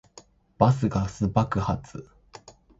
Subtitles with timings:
[0.57, 2.09] バスガス爆発